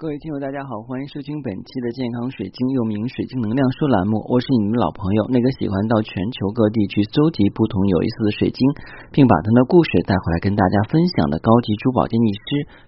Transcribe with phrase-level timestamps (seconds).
[0.00, 4.16] 各位听友，大家好，欢迎收听本期的健康水晶，又名水晶能量书栏目。
[4.32, 8.64] 我是你们的老朋友，那个喜欢到全球各地去搜集不同有意思的水晶，
[9.12, 12.40] 并把他的故事带回来跟大家分享的高级珠宝鉴定师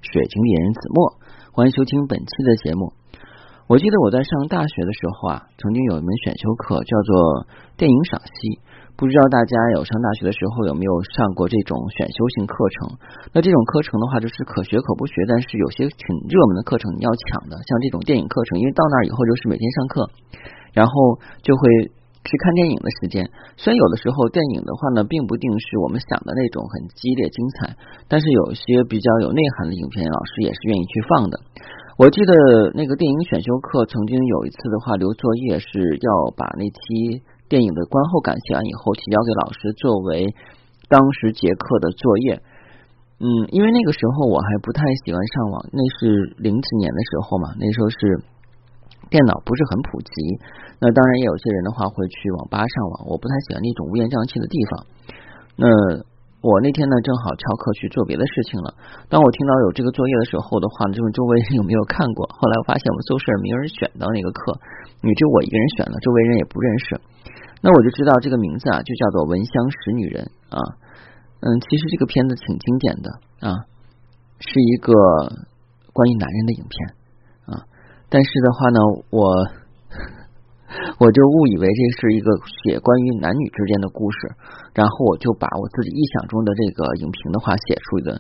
[0.09, 1.21] 水晶猎人子墨。
[1.53, 2.97] 欢迎收听本期的节目。
[3.69, 7.13] 我记得我在上大学的时候啊，曾经有一门选修课叫做
[7.77, 8.57] 电影赏析。
[9.03, 12.95] 不知道大家有上大学的时候有没有上过这种选修性课程？
[13.35, 17.59] 那这种课程的话，就是可学可不学，但是有些挺热门的课程你要抢的。
[17.67, 20.07] 像这种电影课程，因为到那儿以后就是每天上课，
[20.71, 21.91] 然后就会
[22.23, 23.27] 去看电影的时间。
[23.59, 27.75] 虽然有的时候电影的话呢，并不定是我们想的那种很激烈精彩，
[28.07, 31.43] 但是有些比较有内涵的影片，老师也是愿意去放的。
[31.99, 37.27] 我记得那个电影选修课曾经有一次的话，留作业是要把那期。
[37.53, 40.25] 电影的观后感写完以后，提交给老师作为
[40.89, 42.41] 当时节课的作业。
[43.21, 48.25] 嗯，因为那个时候我还不太喜欢上网，那是零几年的时候嘛，那时候是
[49.13, 50.41] 电脑不是很普及。
[50.81, 54.73] 那当然也有些人的话会去网吧上网，我不太喜欢那种乌烟瘴气的地方。
[55.61, 55.69] 那
[56.41, 58.73] 我那天呢正好翘课去做别的事情了。
[59.13, 62.25] 当我听到有这个作业的时候的话呢，就问周围人有没有看过。
[62.33, 64.57] 后来我发现我们宿舍没有人选到那个课，
[65.05, 66.89] 你就我一个人选了，周围人也不认识。
[67.63, 70.59] 那我就知道这个名字啊，就叫做《闻香识女人》啊。
[71.39, 73.07] 嗯，其实这个片子挺经典的
[73.39, 73.67] 啊，
[74.43, 74.91] 是一个
[75.95, 76.75] 关于男人的影片
[77.47, 77.63] 啊。
[78.11, 78.79] 但是的话呢，
[79.15, 79.23] 我
[80.99, 82.35] 我就误以为这是一个
[82.67, 84.35] 写关于男女之间的故事，
[84.75, 88.19] 然后我就把我自己臆想中的这个影评的话写出一个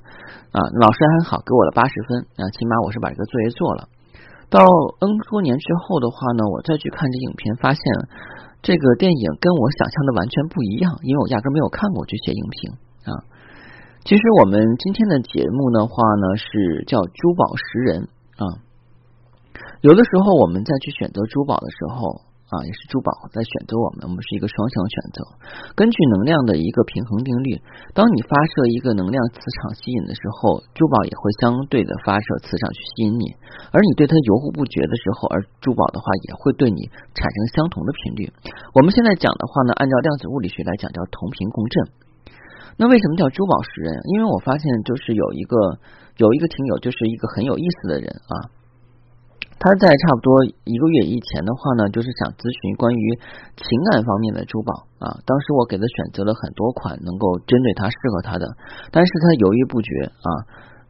[0.54, 0.58] 啊。
[0.78, 3.90] 老师还好，给我了八十分啊，起码我是把这个作业做了。
[4.50, 4.62] 到
[5.02, 7.82] N 多年之后的话呢，我再去看这影片，发现。
[8.62, 12.72] 这个电影跟我想象的完全不一样，因为我压根没有看过这些影评
[13.04, 13.12] 啊。
[14.04, 18.44] 其实我们今天的节目的话呢，是叫珠宝识人啊。
[19.82, 22.31] 有的时候我们在去选择珠宝的时候。
[22.52, 25.24] 啊，也是珠宝在选择我们，我们是一个双向选择。
[25.72, 27.56] 根据能量的一个平衡定律，
[27.96, 33.24] 当你发射一个能量磁场吸引的时候，珠宝也会相对的发射磁场去吸引你。
[33.72, 38.28] 而你对它犹豫不决的时候，而珠宝的话也会对你产生相同的频率。
[38.76, 41.74] 我们现在讲的话呢，按照量子物理学来讲叫同频共振。
[42.76, 43.96] 那为什么叫珠宝识人？
[44.12, 45.56] 因为我发现就是有一个
[46.20, 48.60] 有一个听友就是一个很有意思的人啊。
[49.62, 53.14] 他在差不多一个月以前的话呢，就是想咨询关于
[53.54, 55.22] 情感方面的珠宝啊。
[55.22, 58.44] 当时我给他选择了很多款能够针对他适合他的，
[58.90, 60.28] 但是他犹豫不决啊。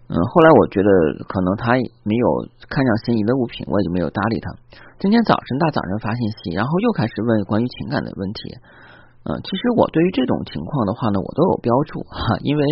[0.09, 0.89] 嗯，后来我觉得
[1.29, 2.27] 可能他没有
[2.73, 4.49] 看上心仪的物品，我也就没有搭理他。
[4.97, 8.57] 今天早晨大早上发信息，然后又开始问关于情感的问题。
[9.29, 12.65] 嗯，其实我对于这种情况的话呢，我都有标注哈，因为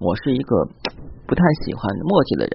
[0.00, 0.66] 我是一个
[1.26, 2.54] 不太喜欢墨迹的人。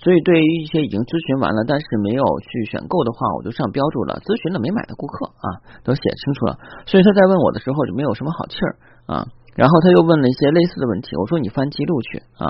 [0.00, 5.46] 所以，对于一些已经咨询完了，但是没有去选购的话，我就上标注了，咨询了没买的顾客啊，
[5.84, 6.56] 都写清楚了。
[6.86, 8.72] 所以他在问我的时候就没有什么好气儿
[9.06, 9.26] 啊。
[9.54, 12.46] 然后他又问了一些类似的问题，我说你翻记录去啊。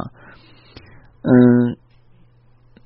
[1.25, 1.77] 嗯，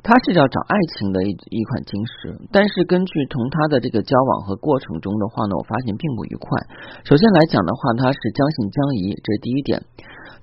[0.03, 6.59] 他是要找爱情的一一款金石，但是根据同他的这个交往和过程中的话呢，我发现并不愉快。
[7.05, 9.83] 首先来讲的话，他是将信将疑，这是第一点。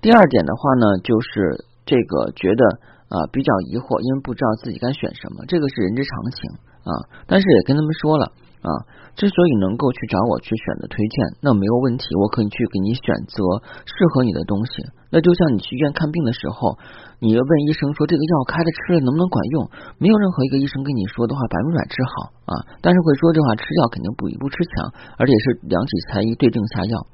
[0.02, 2.64] 第二点的话呢，就是这个觉得。
[3.06, 6.42] 啊，比较疑惑，因为不知道自己该选什么，这个是人之常情
[6.82, 6.92] 啊。
[7.30, 8.34] 但是也跟他们说了
[8.66, 8.70] 啊，
[9.14, 13.38] 之所以能够去找我去选择推荐，那没有问题，我可以去给你选择
[13.86, 14.82] 适合你的东西。
[15.14, 16.82] 那就像你去医院看病的时候，
[17.22, 19.70] 你要问医生说这个药开的吃了能不能管用？
[20.02, 22.12] 没有任何一个医生跟你说的话百分百治好
[22.50, 27.06] 啊，但是会说这话吃药肯定不一不吃强，而且是量体裁衣对症下药。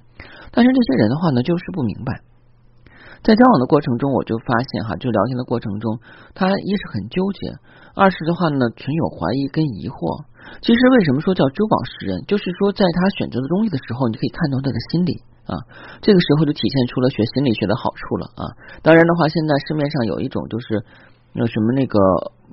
[0.56, 2.31] 但是这些人的话呢，就是不明白。
[3.22, 6.00] 在交往的过程中，我就发现哈，就聊天的过程中，
[6.34, 7.54] 他一是很纠结，
[7.94, 10.26] 二是的话呢，存有怀疑跟疑惑。
[10.66, 15.54] 其实为什么说叫珠宝识人，就是说在他选择的东西的时候，你可以看到他的心理啊。
[16.02, 18.44] 这个时候就体现出了学心理学的好处了啊。
[18.82, 20.82] 当然的话，现在市面上有一种就是
[21.38, 22.02] 有什么那个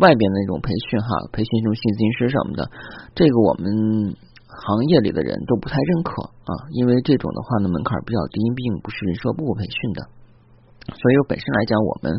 [0.04, 2.60] 外边的那种培训哈，培训什么心理咨询师什么的，
[3.16, 4.12] 这个我们
[4.44, 10.12] 行业里的人都不太认可啊，因为这种的话呢门槛比较低，并不是人社部培训的。
[10.96, 12.16] 所以我本身来讲，我们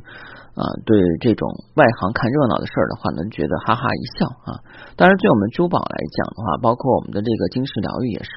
[0.54, 4.50] 啊对这种外行看热闹的事儿的话呢，觉得哈哈一笑啊。
[4.94, 8.32] 当然，对我们珠宝来讲的话，包括我们的这个晶石疗愈也是，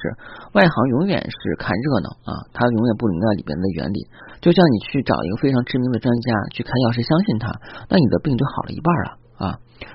[0.57, 4.09] 外行永远是看热闹啊，他永远不明白里边的原理。
[4.41, 7.47] 就像你去找一个非常知名的专家去看药，是相信他，
[7.87, 9.45] 那你的病就好了一半了啊。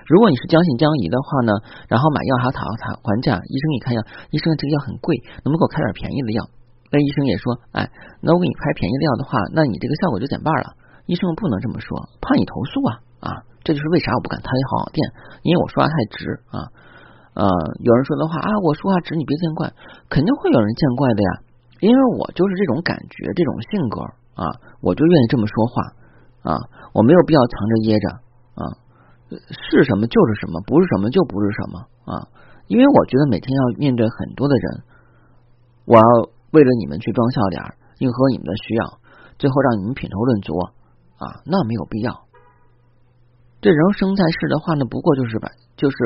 [0.06, 1.52] 如果你是将信将疑的话呢，
[1.88, 4.00] 然后买药还讨还还价，医生一看药，
[4.30, 6.44] 医生这个药很贵，能不能给我开点便宜的药？
[6.90, 7.90] 那医生也说，哎，
[8.20, 10.74] 那我给你开便宜的药的话，那你这个效果就减半了。
[11.06, 12.90] 医生不能这么说，怕你投诉啊
[13.20, 13.28] 啊！
[13.64, 15.00] 这就是为啥我不敢开好好店，
[15.42, 16.58] 因为我说话太直啊。
[17.32, 17.44] 呃，
[17.80, 19.72] 有人说的话啊，我说话直，你别见怪，
[20.10, 21.30] 肯定会有人见怪的呀，
[21.80, 24.00] 因为我就是这种感觉，这种性格
[24.36, 24.44] 啊，
[24.80, 25.72] 我就愿意这么说话
[26.44, 26.60] 啊，
[26.92, 28.08] 我没有必要藏着掖着
[28.58, 28.62] 啊，
[29.48, 32.28] 是什么就是什么，不是什么就不是什么啊，
[32.66, 34.82] 因为我觉得每天要面对很多的人，
[35.86, 36.04] 我要
[36.50, 37.62] 为了你们去装笑脸，
[37.98, 38.98] 迎合你们的需要，
[39.38, 40.56] 最后让你们品头论足
[41.18, 42.24] 啊，那没有必要。
[43.60, 45.96] 这人生在世的话呢，不过就是吧，就是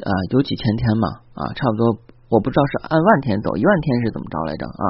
[0.00, 1.98] 啊，有几千天嘛啊，差不多，
[2.30, 4.84] 我不知道是按万天走，一万天是怎么着来着啊？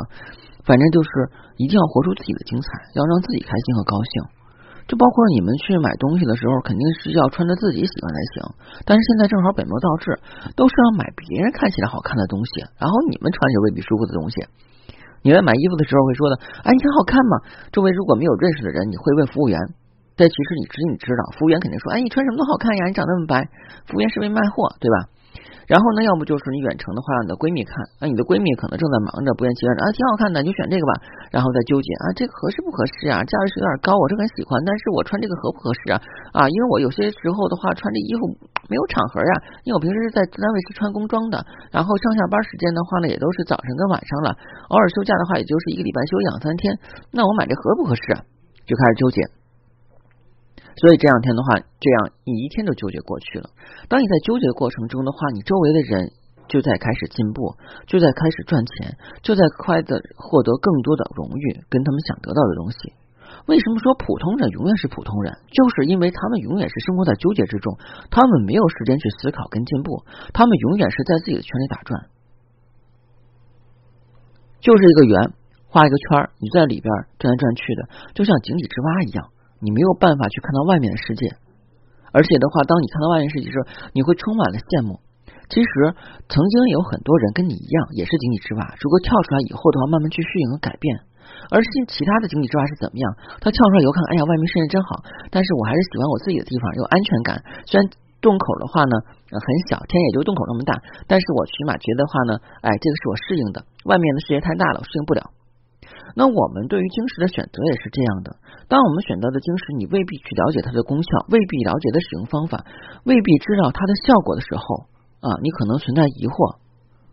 [0.64, 1.08] 反正就是
[1.56, 4.35] 一定要活出自己的精彩，要让自己开心和高兴。
[4.86, 8.34] 就包括你们去买东西的时候，肯定是要穿着自己喜欢才行。
[8.86, 10.14] 但是现在正好本末倒置，
[10.54, 14.46] 都是要买别人看起来好看的东西，然后你们穿着未必舒服的东西。
[15.26, 17.34] 你在买衣服的时候会说的，哎，你挺好看嘛。
[17.74, 19.58] 周围如果没有认识的人，你会问服务员，
[20.14, 23.42] 但其实你知你知道，服务员肯定说，哎，你穿什么都好看呀，你长那么白。
[23.90, 24.96] 服务员是为卖货，对吧？
[25.66, 30.92] 然后呢，要不就是你远程的话，让你的闺蜜看，啊，你的闺蜜可能正在忙着，不厌其烦的啊，挺好看的，你就选这个吧。
[31.34, 33.20] 然后再纠结啊，这个合适不合适啊？
[33.26, 35.96] 价位是有点高，我是很喜欢，但是我穿这个合不合适啊？
[36.32, 38.30] 啊，因为我有些时候的话穿这衣服
[38.70, 39.32] 没有场合呀，
[39.66, 41.42] 因为我平时是在单位是穿工装的，
[41.74, 44.36] 然后上下班时间的话呢，也都是早上跟晚上了，
[44.70, 46.72] 偶尔休假的话，也就是一个礼拜休两三天，
[47.12, 48.22] 那我买这合不合适啊？
[48.66, 49.45] 就开始纠结。
[50.76, 53.48] 所以这两天的话，这样你一天就纠结过去了。
[53.88, 56.12] 当你在纠结过程中的话，你周围的人
[56.48, 57.56] 就在开始进步，
[57.86, 62.92] 就在开始赚钱，就在快的获得更多的荣誉跟他们想得到的东西。
[63.48, 65.32] 为什么说普通人永远是普通人？
[65.48, 67.78] 就是因为他们永远是生活在纠结之中，
[68.10, 72.10] 他们没有时间去思考跟进步，他们永远是在自己的圈里打转，
[74.60, 75.32] 就是一个圆，
[75.68, 79.30] 画一个圈，你在里边转来转去的，就像井底之蛙一样。
[79.60, 81.36] 你没有办法去看到外面的世界，
[82.12, 83.56] 而且的话，当你看到外面世界时，
[83.92, 85.00] 你会充满了羡慕。
[85.46, 85.68] 其实
[86.26, 88.66] 曾经有很多人跟你一样，也是井底之蛙。
[88.82, 91.06] 如果跳出来以后的话，慢慢去适应和改变。
[91.54, 93.04] 而其其他的井底之蛙是怎么样？
[93.38, 97.38] 他跳出来以后看，哎呀，外面世界真好，但是我还是喜欢我自己的地方，有安全感。
[97.70, 97.86] 虽然
[98.18, 98.94] 洞口的话呢
[99.30, 100.74] 很小，天也就洞口那么大，
[101.06, 102.32] 但是我起码觉得话呢，
[102.66, 103.62] 哎，这个是我适应的。
[103.86, 105.30] 外面的世界太大了，我适应不了。
[106.16, 108.40] 那我们对于晶石的选择也是这样的。
[108.72, 112.64] 当我们选择的晶石，你未必去了解它的功效，未必了解的使用方法，
[113.04, 114.88] 未必知道它的效果的时候
[115.20, 116.56] 啊，你可能存在疑惑。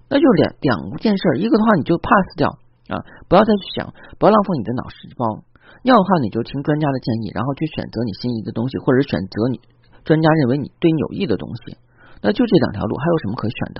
[0.07, 2.47] 那就两两件事，一个的话你就 pass 掉
[2.87, 5.43] 啊，不要再去想，不要浪费你的脑细胞。
[5.83, 9.59] 要的话你就听专家的建议，然后去选择你心仪的东西，或者选择你
[10.07, 11.75] 专家认为你对你有益的东西。
[12.23, 13.79] 那就这两条路，还有什么可选的？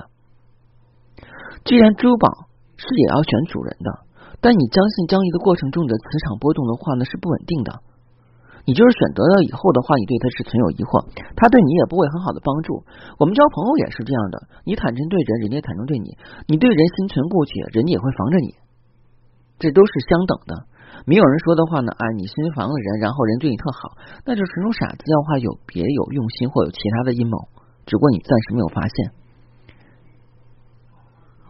[1.64, 2.28] 既然珠宝
[2.76, 4.04] 是也要选主人的。
[4.44, 7.80] 但你将信将疑的过程中，你的磁场波动的话呢是不稳定的。
[8.68, 11.00] 你就是选择了以后的话，你对他是存有疑惑，
[11.32, 12.84] 他对你也不会很好的帮助。
[13.16, 14.36] 我们交朋友也是这样的，
[14.68, 16.12] 你坦诚对人，人家坦诚对你；
[16.44, 18.52] 你对人心存顾忌，人家也会防着你。
[19.56, 20.52] 这都是相等的。
[21.08, 23.96] 没有人说的话呢，啊，你心防了人，然后人对你特好，
[24.28, 25.00] 那就是纯属傻子。
[25.08, 27.48] 要话有别有用心，或有其他的阴谋，
[27.88, 29.23] 只不过你暂时没有发现。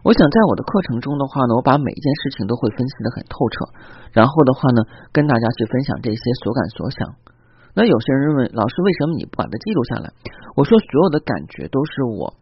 [0.05, 3.73] 我想在我的课程中的话呢，我把每一件事情都会分析的很透彻，
[4.13, 6.99] 然后的话呢，跟大家去分享这些所感所想。
[7.73, 10.13] 那有些人认为，老师为什么你不把它记录下来？
[10.53, 12.37] 我说，所有的感觉都是我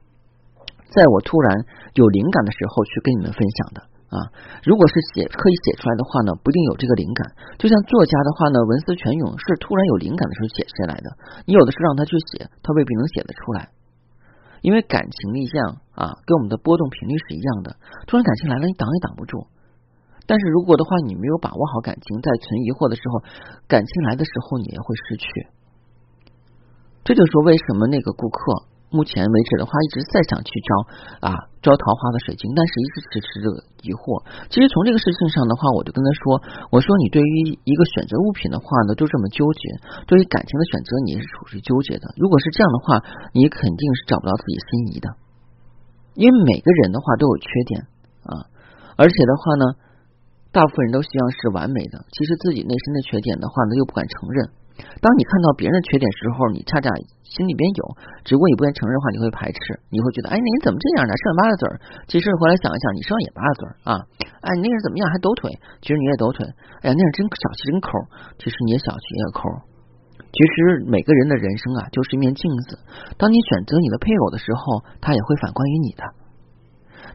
[0.92, 1.56] 在我突然
[1.96, 3.80] 有灵感的时候去跟你们分享的
[4.12, 4.28] 啊。
[4.68, 7.32] 如果是写刻意写出来的话呢，不一定有这个灵感。
[7.56, 11.08] 就像作家的话呢，文思泉涌是突然有灵感的时候写下来的。
[11.48, 13.72] 你有的是让他去写，他未必能写得出来。
[14.64, 17.76] 因为感情立项啊，跟我们的波动频率是一样的。
[18.08, 19.46] 突然感情来了，你挡也挡不住。
[20.26, 23.28] 但是如果的话，你没有把握好感情，在存疑惑的时候，
[23.68, 25.28] 感情来的时候，你也会失去。
[27.04, 28.40] 这就是为什么那个顾客。
[28.94, 30.70] 目前为止的话，一直在想去招
[31.26, 31.34] 啊
[31.66, 33.50] 招桃花的水晶，但是一直持持着
[33.82, 34.22] 疑惑。
[34.54, 36.38] 其实从这个事情上的话，我就跟他说
[36.70, 42.14] ：“我说你对于一个选择物品的话呢，就这么纠结；对于感情的选择，你是处于纠结的。
[42.22, 43.02] 如果是这样的话，
[43.34, 45.10] 你肯定是找不到自己心仪的。
[46.14, 47.90] 因为每个人的话都有缺点
[48.30, 48.46] 啊，
[48.94, 49.64] 而且的话呢，
[50.54, 54.54] 大部分人都希望是完美的，其实自己内心的缺点的话呢，又不敢承认。”
[55.02, 56.90] 当你看到别人的缺点时候，你恰恰
[57.22, 57.84] 心里边有，
[58.26, 61.12] 只不过你不愿承认的话，你会排斥，你会觉得，哎，你怎么这样呢？
[61.14, 61.74] 剩八个嘴儿。
[62.08, 63.92] 其实回来想一想，你身上也八个嘴儿啊。
[64.42, 65.10] 哎，你那人怎么样？
[65.10, 65.52] 还抖腿？
[65.82, 66.46] 其实你也抖腿。
[66.82, 67.90] 哎呀，那人真小气，真抠。
[68.38, 69.50] 其实你也小气，也抠。
[70.34, 72.80] 其实每个人的人生啊，就是一面镜子。
[73.18, 76.02] 当你选择你的配偶的时候，他也会反观于你的。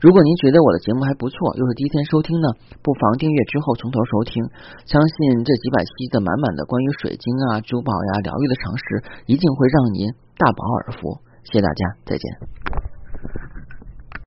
[0.01, 2.47] 如果您觉得我的节目还不错，又是第一天收听呢，
[2.83, 4.45] 不妨订阅之后从头收听。
[4.87, 8.83] 相信这几百期的满满的关于水晶啊、珠宝呀、疗愈的常识，
[9.27, 11.19] 一定会让您大饱耳福。
[11.45, 13.58] 谢谢大家，再见。